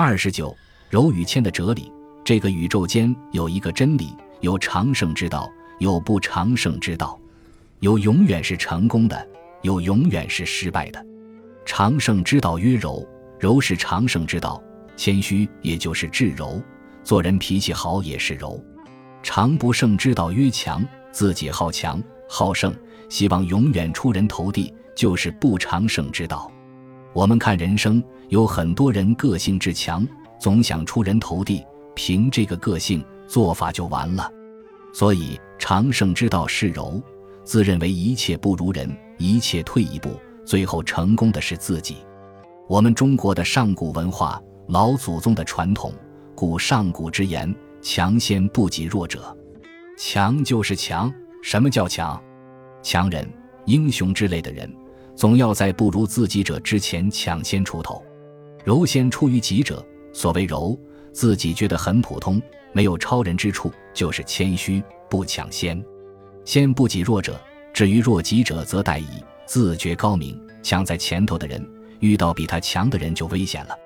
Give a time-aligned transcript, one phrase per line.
[0.00, 0.56] 二十九，
[0.88, 1.92] 柔与谦的哲理。
[2.22, 7.18] 这个宇宙间有一个真理，有长胜之道，有不长胜之道，
[7.80, 9.28] 有永远是成功的，
[9.62, 11.04] 有永远是失败的。
[11.66, 13.04] 长胜之道曰柔，
[13.40, 14.62] 柔是长胜之道。
[14.96, 16.62] 谦虚也就是至柔，
[17.02, 18.64] 做人脾气好也是柔。
[19.20, 20.80] 长不胜之道曰强，
[21.10, 22.72] 自己好强好胜，
[23.08, 26.48] 希望永远出人头地，就是不长胜之道。
[27.12, 30.06] 我们看人生，有很多人个性至强，
[30.38, 31.64] 总想出人头地，
[31.94, 34.30] 凭这个个性做法就完了。
[34.92, 37.02] 所以长胜之道是柔，
[37.44, 41.96] 自认为一切不如人，一切退一步，最后成功的是自己。
[42.68, 44.40] 我们中国的上古文化。
[44.70, 45.90] 老祖宗的传统，
[46.34, 49.34] 古上古之言：“强先不及弱者。”
[49.96, 51.10] 强就是强，
[51.42, 52.22] 什么叫强？
[52.82, 53.26] 强人、
[53.64, 54.70] 英雄之类的人，
[55.18, 58.00] 总要在不如自己者之前抢先出头。
[58.64, 60.78] 柔先出于己者，所谓柔，
[61.12, 62.40] 自己觉得很普通，
[62.72, 65.84] 没有超人之处，就是谦虚，不抢先。
[66.44, 67.36] 先不及弱者，
[67.74, 69.08] 至于弱己者，则殆矣。
[69.44, 73.76] 自觉高明，抢在前头的人，遇到比他强的人就危险了。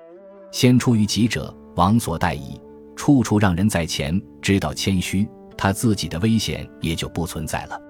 [0.51, 2.61] 先出于己者，王所待矣。
[2.95, 7.81] 处处让人在前，知道谦虚，他自己的危险也就不存在了。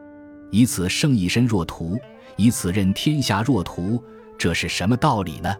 [0.49, 1.97] 以此胜一身弱徒，
[2.37, 4.01] 以此任天下若图，
[4.37, 5.53] 这是什么道理呢？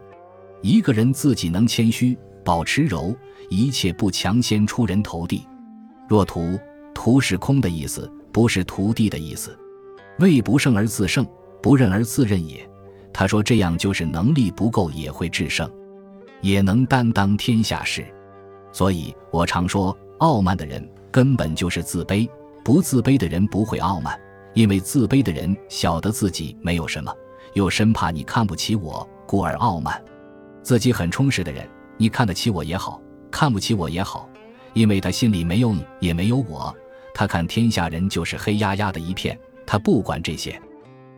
[0.62, 3.14] 一个人自己能谦虚，保持柔，
[3.50, 5.46] 一切不强先出人头地。
[6.08, 6.58] 若图，
[6.94, 9.58] 图是空的意思，不是徒弟的意思。
[10.18, 11.26] 为不胜而自胜，
[11.62, 12.68] 不任而自任也。
[13.12, 15.70] 他说这样就是能力不够也会制胜。
[16.40, 18.04] 也能担当天下事，
[18.70, 22.28] 所以我常说，傲慢的人根本就是自卑，
[22.62, 24.20] 不自卑的人不会傲慢，
[24.54, 27.14] 因为自卑的人晓得自己没有什么，
[27.52, 30.02] 又生怕你看不起我，故而傲慢。
[30.62, 34.28] 自己很充实的人，你看得起我也好，看不起我也好，
[34.72, 36.74] 因为他心里没有你，也没有我，
[37.12, 40.58] 他看天下人就是黑压压的一片，他不管这些。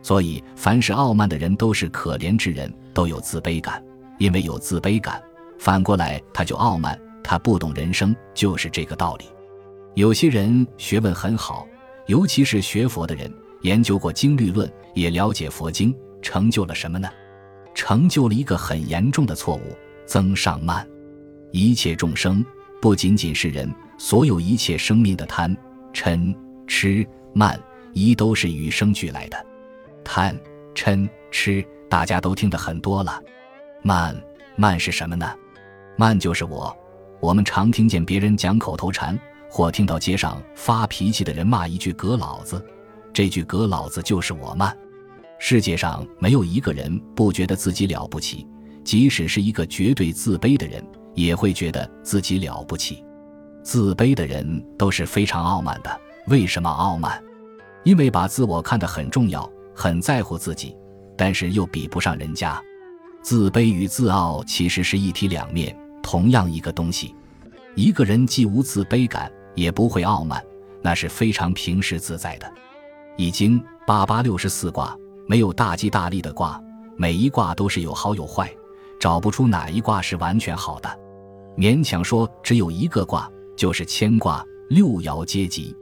[0.01, 3.83] 所以，凡是傲慢的人都是可怜之人，都有自卑感。
[4.19, 5.21] 因为有自卑感，
[5.59, 9.25] 反过来他就傲慢，他不懂人生，就是这个道理。
[9.95, 11.67] 有些人学问很好，
[12.07, 13.31] 尤其是学佛的人，
[13.61, 17.09] 研究过经律论，也了解佛经，成就了什么呢？
[17.75, 20.87] 成就了一个很严重的错误——增上慢。
[21.51, 22.43] 一切众生
[22.81, 25.55] 不仅仅是人，所有一切生命的贪、
[25.93, 26.35] 嗔、
[26.65, 27.59] 痴、慢，
[27.93, 29.45] 一都是与生俱来的。
[30.03, 30.37] 贪、
[30.73, 33.21] 嗔、痴，大家都听得很多了。
[33.83, 34.15] 慢
[34.55, 35.29] 慢是什么呢？
[35.97, 36.75] 慢就是我。
[37.19, 39.19] 我们常听见别人讲口头禅，
[39.49, 42.63] 或听到街上发脾气的人骂一句“哥老子”，
[43.13, 44.75] 这句“哥老子”就是我慢。
[45.39, 48.45] 世界上没有一个人不觉得自己了不起，
[48.83, 53.03] 即使是一个绝对自卑的人，也会觉得自己了不起。
[53.63, 56.01] 自卑的人都是非常傲慢的。
[56.27, 57.23] 为什么傲慢？
[57.83, 60.75] 因为把自我看得很重要，很在乎自己，
[61.17, 62.61] 但是又比不上人家。
[63.21, 67.15] 自卑与自傲其实是一体两面，同样一个东西。
[67.75, 70.41] 一个人既无自卑感，也不会傲慢，
[70.81, 72.49] 那是非常平实自在的。
[73.17, 74.95] 已经八八六十四卦
[75.27, 76.61] 没有大吉大利的卦，
[76.95, 78.49] 每一卦都是有好有坏，
[78.99, 80.99] 找不出哪一卦是完全好的。
[81.57, 85.75] 勉强说只有一个卦，就是谦卦，六爻皆吉。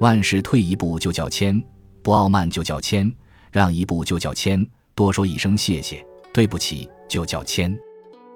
[0.00, 1.62] 万事退一步就叫谦，
[2.02, 3.12] 不傲慢就叫谦，
[3.52, 6.02] 让一步就叫谦，多说一声谢谢。
[6.32, 7.78] 对不起，就叫谦。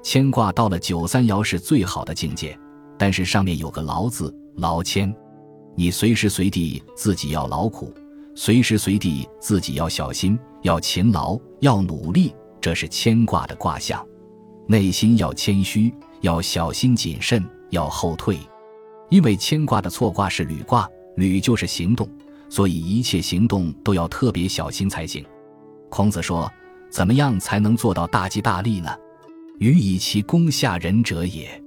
[0.02, 2.58] 谦卦到了九三爻是最好的境界，
[2.98, 5.14] 但是上面有个劳字，劳谦。
[5.76, 7.92] 你随时随地自己要劳苦，
[8.34, 14.04] 随时随地自己要小心，要勤劳，要努力，这是谦卦的卦象。
[14.66, 18.38] 内心要谦虚，要小心谨慎，要后退。
[19.10, 22.08] 因为谦卦的错卦是履卦，履就是行动，
[22.48, 25.24] 所以一切行动都要特别小心才行。
[25.88, 26.50] 孔子说。
[26.90, 28.88] 怎么样才能做到大吉大利呢？
[29.58, 31.60] 予以其功下人者也。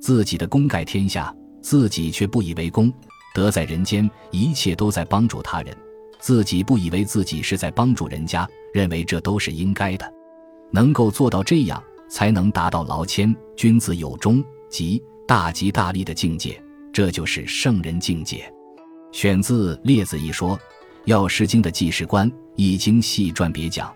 [0.00, 1.32] 自己的功盖天下，
[1.64, 2.92] 自己却不以为功，
[3.34, 5.74] 德在人间，一切都在帮助他人，
[6.20, 10.12] 自己不以为自己是在帮助人家，认为这都是应该的。
[10.70, 16.62] 能够做到这样，才能达到劳谦、君子有终、即大吉大利的境界，
[16.92, 18.44] 这就是圣人境界。
[19.10, 20.56] 选自《列子》一说，
[21.06, 23.90] 《药师经》的记事观，《易经》细传别讲。